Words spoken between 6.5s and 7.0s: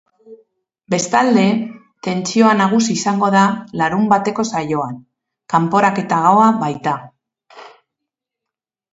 baita.